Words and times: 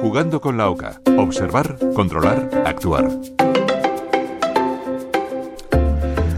Jugando 0.00 0.40
con 0.40 0.56
la 0.56 0.70
OCA. 0.70 0.98
Observar, 1.18 1.76
controlar, 1.94 2.48
actuar. 2.64 3.06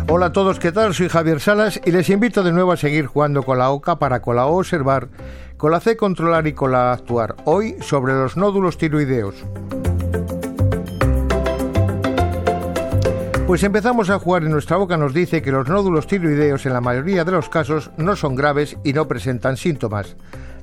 Hola 0.08 0.27
a 0.27 0.32
todos, 0.32 0.58
¿qué 0.58 0.72
tal? 0.72 0.92
Soy 0.95 1.08
Javier 1.08 1.38
Salas 1.38 1.80
y 1.85 1.93
les 1.93 2.11
invito 2.11 2.43
de 2.43 2.51
nuevo 2.51 2.72
a 2.72 2.77
seguir 2.77 3.06
jugando 3.06 3.45
con 3.45 3.59
la 3.59 3.71
OCA 3.71 4.01
para 4.01 4.21
con 4.21 4.35
la 4.35 4.46
O 4.46 4.59
observar, 4.59 5.11
con 5.56 5.71
la 5.71 5.79
C 5.79 5.96
controlar 5.96 6.48
y 6.48 6.54
con 6.54 6.72
la 6.72 6.93
actuar. 6.93 7.37
Hoy 7.45 7.77
sobre 7.80 8.14
los 8.14 8.36
nódulos 8.36 8.79
tiroideos. 8.79 9.36
Pues 13.46 13.62
empezamos 13.62 14.10
a 14.10 14.18
jugar 14.18 14.42
y 14.42 14.48
nuestra 14.48 14.76
boca 14.76 14.96
nos 14.96 15.14
dice 15.14 15.40
que 15.40 15.52
los 15.52 15.68
nódulos 15.68 16.08
tiroideos 16.08 16.66
en 16.66 16.72
la 16.72 16.80
mayoría 16.80 17.24
de 17.24 17.32
los 17.32 17.48
casos 17.48 17.92
no 17.96 18.16
son 18.16 18.34
graves 18.34 18.76
y 18.82 18.92
no 18.92 19.06
presentan 19.06 19.56
síntomas. 19.56 20.16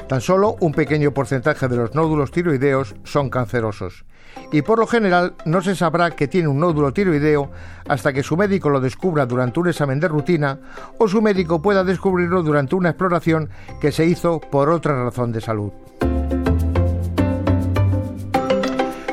Tan 0.10 0.21
solo 0.21 0.55
un 0.60 0.71
pequeño 0.71 1.14
porcentaje 1.14 1.68
de 1.68 1.78
los 1.78 1.94
nódulos 1.94 2.32
tiroideos 2.32 2.96
son 3.04 3.30
cancerosos. 3.30 4.05
Y 4.52 4.63
por 4.63 4.80
lo 4.80 4.88
general 4.88 5.35
no 5.45 5.62
se 5.62 5.76
sabrá 5.76 6.09
que 6.09 6.27
tiene 6.27 6.48
un 6.48 6.59
nódulo 6.59 6.91
tiroideo 6.91 7.52
hasta 7.88 8.12
que 8.12 8.23
su 8.23 8.35
médico 8.35 8.72
lo 8.72 8.82
descubra 8.82 9.27
durante 9.27 9.59
un 9.59 9.68
examen 9.68 9.99
de 9.99 10.08
rutina 10.08 10.58
o 10.98 11.08
su 11.08 11.22
médico 11.22 11.62
pueda 11.62 11.84
descubrirlo 11.84 12.41
durante 12.41 12.73
una 12.73 12.90
exploración 12.90 13.52
que 13.80 13.91
se 13.91 14.08
hizo 14.08 14.40
por 14.40 14.72
otra 14.72 15.04
razón 15.04 15.32
de 15.32 15.41
salud. 15.41 15.72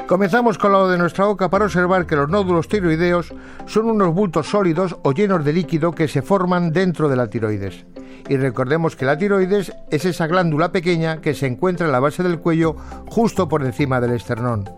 Comenzamos 0.06 0.56
con 0.56 0.72
lo 0.72 0.88
de 0.88 0.96
nuestra 0.96 1.26
boca 1.26 1.50
para 1.50 1.66
observar 1.66 2.06
que 2.06 2.16
los 2.16 2.30
nódulos 2.30 2.68
tiroideos 2.68 3.34
son 3.66 3.90
unos 3.90 4.14
bultos 4.14 4.48
sólidos 4.48 4.96
o 5.02 5.12
llenos 5.12 5.44
de 5.44 5.52
líquido 5.52 5.92
que 5.92 6.08
se 6.08 6.22
forman 6.22 6.72
dentro 6.72 7.10
de 7.10 7.16
la 7.16 7.28
tiroides 7.28 7.84
y 8.28 8.36
recordemos 8.36 8.96
que 8.96 9.04
la 9.04 9.18
tiroides 9.18 9.72
es 9.90 10.04
esa 10.04 10.26
glándula 10.26 10.72
pequeña 10.72 11.20
que 11.20 11.34
se 11.34 11.46
encuentra 11.46 11.86
en 11.86 11.92
la 11.92 12.00
base 12.00 12.22
del 12.22 12.38
cuello 12.38 12.76
justo 13.06 13.48
por 13.48 13.64
encima 13.64 14.00
del 14.00 14.12
esternón. 14.12 14.68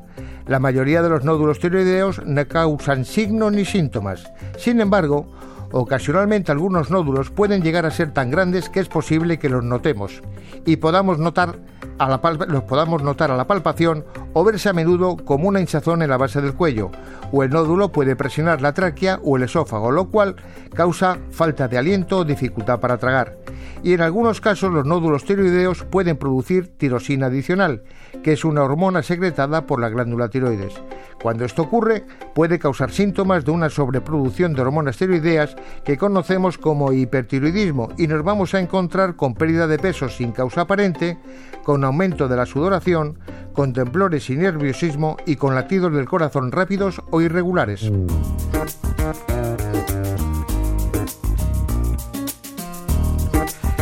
La 0.46 0.58
mayoría 0.58 1.02
de 1.02 1.10
los 1.10 1.24
nódulos 1.24 1.60
tiroideos 1.60 2.24
no 2.24 2.48
causan 2.48 3.04
signos 3.04 3.52
ni 3.52 3.64
síntomas. 3.64 4.32
Sin 4.56 4.80
embargo, 4.80 5.26
ocasionalmente 5.72 6.52
algunos 6.52 6.90
nódulos 6.90 7.30
pueden 7.30 7.62
llegar 7.62 7.86
a 7.86 7.90
ser 7.90 8.12
tan 8.12 8.30
grandes 8.30 8.68
que 8.68 8.80
es 8.80 8.88
posible 8.88 9.38
que 9.38 9.48
los 9.48 9.64
notemos 9.64 10.22
y 10.64 10.76
podamos 10.76 11.18
notar 11.18 11.58
a 11.98 12.08
la 12.08 12.20
los 12.48 12.62
podamos 12.62 13.02
notar 13.02 13.30
a 13.30 13.36
la 13.36 13.46
palpación 13.46 14.04
o 14.32 14.44
verse 14.44 14.68
a 14.68 14.72
menudo 14.72 15.16
como 15.16 15.48
una 15.48 15.60
hinchazón 15.60 16.02
en 16.02 16.10
la 16.10 16.16
base 16.16 16.40
del 16.40 16.54
cuello, 16.54 16.90
o 17.32 17.42
el 17.42 17.50
nódulo 17.50 17.90
puede 17.90 18.16
presionar 18.16 18.62
la 18.62 18.72
tráquea 18.72 19.20
o 19.24 19.36
el 19.36 19.42
esófago, 19.42 19.90
lo 19.90 20.08
cual 20.08 20.36
causa 20.74 21.18
falta 21.30 21.68
de 21.68 21.78
aliento 21.78 22.18
o 22.18 22.24
dificultad 22.24 22.80
para 22.80 22.98
tragar. 22.98 23.36
Y 23.82 23.92
en 23.94 24.00
algunos 24.00 24.40
casos 24.40 24.72
los 24.72 24.86
nódulos 24.86 25.24
tiroideos 25.24 25.84
pueden 25.84 26.16
producir 26.16 26.68
tirosina 26.76 27.26
adicional, 27.26 27.82
que 28.22 28.32
es 28.32 28.44
una 28.44 28.62
hormona 28.62 29.02
secretada 29.02 29.66
por 29.66 29.80
la 29.80 29.88
glándula 29.88 30.28
tiroides. 30.28 30.74
Cuando 31.22 31.44
esto 31.44 31.62
ocurre, 31.62 32.04
puede 32.34 32.58
causar 32.58 32.90
síntomas 32.90 33.44
de 33.44 33.50
una 33.50 33.70
sobreproducción 33.70 34.54
de 34.54 34.62
hormonas 34.62 34.96
tiroideas 34.96 35.56
que 35.84 35.96
conocemos 35.96 36.58
como 36.58 36.92
hipertiroidismo 36.92 37.88
y 37.96 38.06
nos 38.06 38.22
vamos 38.22 38.54
a 38.54 38.60
encontrar 38.60 39.16
con 39.16 39.34
pérdida 39.34 39.66
de 39.66 39.78
peso 39.78 40.08
sin 40.08 40.32
causa 40.32 40.62
aparente, 40.62 41.18
con 41.62 41.84
aumento 41.84 42.28
de 42.28 42.36
la 42.36 42.46
sudoración, 42.46 43.18
con 43.52 43.72
temblores 43.72 44.30
y 44.30 44.36
nerviosismo 44.36 45.16
y 45.26 45.36
con 45.36 45.54
latidos 45.54 45.92
del 45.92 46.06
corazón 46.06 46.52
rápidos 46.52 47.02
o 47.10 47.20
irregulares. 47.20 47.90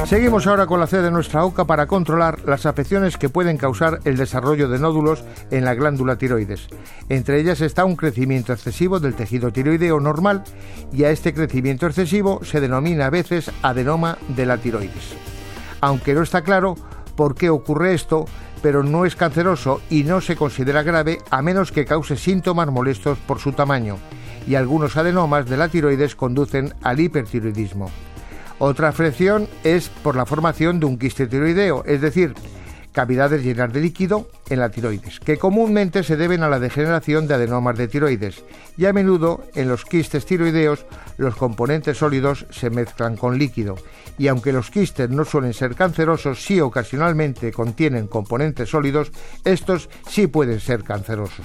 Seguimos 0.07 0.47
ahora 0.47 0.67
con 0.67 0.79
la 0.79 0.87
C 0.87 1.03
de 1.03 1.11
nuestra 1.11 1.45
OCA 1.45 1.65
para 1.65 1.89
controlar 1.89 2.39
las 2.47 2.65
afecciones 2.65 3.17
que 3.17 3.29
pueden 3.29 3.57
causar 3.57 3.99
el 4.05 4.17
desarrollo 4.17 4.69
de 4.69 4.79
nódulos 4.79 5.25
en 5.51 5.65
la 5.65 5.75
glándula 5.75 6.17
tiroides. 6.17 6.69
Entre 7.09 7.41
ellas 7.41 7.61
está 7.61 7.85
un 7.85 7.97
crecimiento 7.97 8.53
excesivo 8.53 9.01
del 9.01 9.17
tejido 9.17 9.53
tiroideo 9.53 9.99
normal 9.99 10.45
y 10.93 11.03
a 11.03 11.11
este 11.11 11.35
crecimiento 11.35 11.89
excesivo 11.89 12.39
se 12.45 12.61
denomina 12.61 13.07
a 13.07 13.11
veces 13.11 13.51
adenoma 13.63 14.17
de 14.29 14.47
la 14.47 14.59
tiroides. 14.59 15.17
Aunque 15.81 16.15
no 16.15 16.23
está 16.23 16.43
claro 16.43 16.77
por 17.17 17.35
qué 17.35 17.51
ocurre 17.51 17.93
esto, 17.93 18.27
pero 18.63 18.85
no 18.85 19.07
es 19.07 19.17
canceroso 19.17 19.81
y 19.91 20.05
no 20.05 20.21
se 20.21 20.37
considera 20.37 20.85
grave 20.85 21.19
a 21.33 21.43
menos 21.43 21.73
que 21.73 21.85
cause 21.85 22.17
síntomas 22.17 22.69
molestos 22.69 23.19
por 23.27 23.41
su 23.41 23.55
tamaño, 23.55 23.97
y 24.47 24.55
algunos 24.55 24.97
adenomas 24.97 25.47
de 25.47 25.57
la 25.57 25.69
tiroides 25.69 26.15
conducen 26.15 26.75
al 26.83 27.01
hipertiroidismo. 27.01 27.91
Otra 28.59 28.89
afección 28.89 29.49
es 29.65 29.89
por 29.89 30.17
la 30.17 30.25
formación 30.25 30.81
de 30.81 30.87
un 30.87 30.99
quiste 30.99 31.27
tiroideo, 31.27 31.85
es 31.85 32.01
decir, 32.01 32.35
cavidades 32.97 33.45
llenas 33.45 33.71
de 33.71 33.83
líquido 33.83 34.31
en 34.49 34.59
la 34.59 34.71
tiroides, 34.71 35.21
que 35.21 35.37
comúnmente 35.37 36.03
se 36.03 36.17
deben 36.17 36.43
a 36.43 36.49
la 36.49 36.59
degeneración 36.59 37.29
de 37.29 37.35
adenomas 37.35 37.77
de 37.77 37.89
tiroides, 37.89 38.43
y 38.79 38.87
a 38.87 38.95
menudo 38.95 39.45
en 39.55 39.69
los 39.69 39.85
quistes 39.85 40.25
tiroideos 40.25 40.87
los 41.19 41.37
componentes 41.37 41.99
sólidos 41.99 42.47
se 42.49 42.71
mezclan 42.71 43.19
con 43.19 43.37
líquido, 43.37 43.77
y 44.17 44.29
aunque 44.29 44.55
los 44.55 44.71
quistes 44.71 45.11
no 45.11 45.27
suelen 45.27 45.53
ser 45.53 45.75
cancerosos, 45.75 46.43
si 46.43 46.59
ocasionalmente 46.59 47.53
contienen 47.53 48.07
componentes 48.07 48.71
sólidos, 48.71 49.13
estos 49.45 49.91
sí 50.09 50.29
pueden 50.29 50.61
ser 50.61 50.83
cancerosos. 50.83 51.45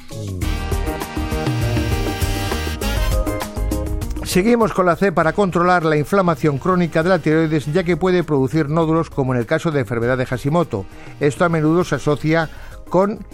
Seguimos 4.23 4.71
con 4.71 4.85
la 4.85 4.95
C 4.95 5.11
para 5.11 5.33
controlar 5.33 5.83
la 5.83 5.97
inflamación 5.97 6.57
crónica 6.57 7.03
de 7.03 7.09
la 7.09 7.19
tiroides 7.19 7.65
ya 7.73 7.83
que 7.83 7.97
puede 7.97 8.23
producir 8.23 8.69
nódulos 8.69 9.09
como 9.09 9.33
en 9.33 9.39
el 9.39 9.45
caso 9.45 9.71
de 9.71 9.81
enfermedad 9.81 10.17
de 10.17 10.25
Hashimoto. 10.25 10.85
Esto 11.19 11.43
a 11.43 11.49
menudo 11.49 11.83
se 11.83 11.95
asocia 11.95 12.49
con 12.89 13.25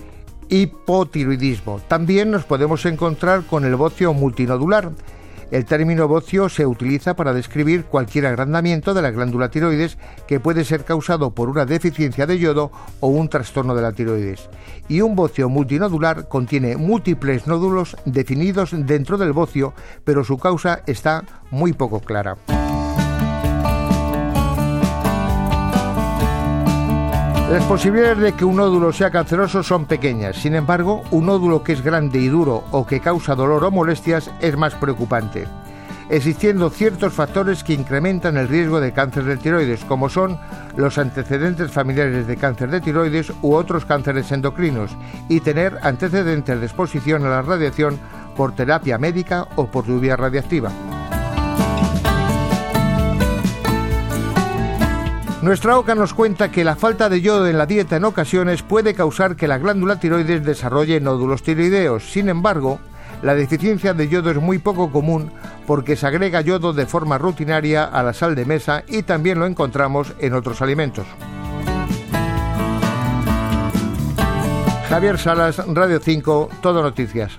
hipotiroidismo. 0.49 1.81
También 1.87 2.31
nos 2.31 2.45
podemos 2.45 2.85
encontrar 2.85 3.43
con 3.43 3.65
el 3.65 3.75
bocio 3.75 4.13
multinodular. 4.13 4.91
El 5.49 5.65
término 5.65 6.07
bocio 6.07 6.49
se 6.49 6.65
utiliza 6.65 7.15
para 7.15 7.33
describir 7.33 7.85
cualquier 7.85 8.25
agrandamiento 8.25 8.93
de 8.93 9.01
la 9.01 9.11
glándula 9.11 9.49
tiroides 9.49 9.97
que 10.27 10.41
puede 10.41 10.65
ser 10.65 10.83
causado 10.83 11.31
por 11.31 11.49
una 11.49 11.65
deficiencia 11.65 12.25
de 12.25 12.37
yodo 12.37 12.71
o 12.99 13.07
un 13.07 13.29
trastorno 13.29 13.73
de 13.73 13.81
la 13.81 13.93
tiroides. 13.93 14.49
Y 14.89 15.01
un 15.01 15.15
bocio 15.15 15.47
multinodular 15.47 16.27
contiene 16.27 16.75
múltiples 16.75 17.47
nódulos 17.47 17.95
definidos 18.03 18.71
dentro 18.73 19.17
del 19.17 19.31
bocio, 19.31 19.73
pero 20.03 20.25
su 20.25 20.37
causa 20.37 20.81
está 20.85 21.23
muy 21.49 21.71
poco 21.71 22.01
clara. 22.01 22.35
Las 27.49 27.63
posibilidades 27.63 28.17
de 28.17 28.33
que 28.33 28.43
un 28.43 28.57
nódulo 28.57 28.91
sea 28.91 29.09
canceroso 29.09 29.63
son 29.63 29.85
pequeñas, 29.85 30.35
sin 30.35 30.53
embargo, 30.53 31.03
un 31.11 31.27
nódulo 31.27 31.63
que 31.63 31.71
es 31.71 31.81
grande 31.81 32.19
y 32.19 32.27
duro 32.27 32.65
o 32.71 32.85
que 32.85 32.99
causa 32.99 33.35
dolor 33.35 33.63
o 33.63 33.71
molestias 33.71 34.29
es 34.41 34.57
más 34.57 34.75
preocupante, 34.75 35.47
existiendo 36.09 36.69
ciertos 36.69 37.13
factores 37.13 37.63
que 37.63 37.71
incrementan 37.71 38.35
el 38.35 38.49
riesgo 38.49 38.81
de 38.81 38.91
cáncer 38.91 39.23
de 39.23 39.37
tiroides, 39.37 39.85
como 39.85 40.09
son 40.09 40.37
los 40.75 40.97
antecedentes 40.97 41.71
familiares 41.71 42.27
de 42.27 42.35
cáncer 42.35 42.69
de 42.69 42.81
tiroides 42.81 43.31
u 43.41 43.53
otros 43.53 43.85
cánceres 43.85 44.29
endocrinos, 44.33 44.91
y 45.29 45.39
tener 45.39 45.77
antecedentes 45.83 46.59
de 46.59 46.65
exposición 46.65 47.25
a 47.25 47.29
la 47.29 47.41
radiación 47.43 47.97
por 48.35 48.55
terapia 48.55 48.97
médica 48.97 49.47
o 49.55 49.67
por 49.67 49.87
lluvia 49.87 50.17
radiactiva. 50.17 50.69
Nuestra 55.47 55.79
OCA 55.79 55.95
nos 55.95 56.13
cuenta 56.13 56.51
que 56.51 56.65
la 56.65 56.75
falta 56.75 57.07
de 57.07 57.21
yodo 57.21 57.47
en 57.47 57.57
la 57.57 57.65
dieta 57.65 57.95
en 57.95 58.03
ocasiones 58.03 58.63
puede 58.63 58.93
causar 58.93 59.37
que 59.37 59.47
la 59.47 59.57
glándula 59.57 59.97
tiroides 59.97 60.43
desarrolle 60.43 60.99
nódulos 60.99 61.41
tiroideos. 61.41 62.11
Sin 62.11 62.27
embargo, 62.27 62.81
la 63.21 63.33
deficiencia 63.33 63.93
de 63.93 64.09
yodo 64.09 64.31
es 64.31 64.41
muy 64.41 64.57
poco 64.57 64.91
común 64.91 65.31
porque 65.65 65.95
se 65.95 66.05
agrega 66.05 66.41
yodo 66.41 66.73
de 66.73 66.85
forma 66.85 67.17
rutinaria 67.17 67.85
a 67.85 68.03
la 68.03 68.11
sal 68.11 68.35
de 68.35 68.43
mesa 68.43 68.83
y 68.89 69.03
también 69.03 69.39
lo 69.39 69.45
encontramos 69.45 70.11
en 70.19 70.33
otros 70.33 70.61
alimentos. 70.61 71.07
Javier 74.89 75.17
Salas, 75.17 75.65
Radio 75.65 76.01
5, 76.03 76.49
Todo 76.59 76.83
Noticias. 76.83 77.31